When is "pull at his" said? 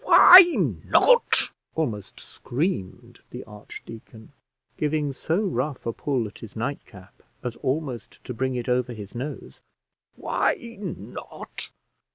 5.93-6.55